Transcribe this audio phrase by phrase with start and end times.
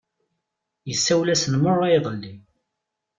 [0.93, 2.33] Isawel-asen meṛṛa iḍelli.